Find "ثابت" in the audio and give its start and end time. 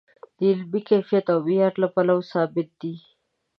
2.31-2.69